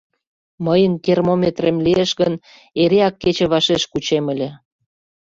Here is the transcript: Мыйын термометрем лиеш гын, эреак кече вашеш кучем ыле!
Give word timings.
Мыйын 0.65 0.93
термометрем 1.05 1.77
лиеш 1.85 2.11
гын, 2.19 2.33
эреак 2.83 3.15
кече 3.23 3.45
вашеш 3.53 3.83
кучем 3.91 4.25
ыле! 4.33 4.49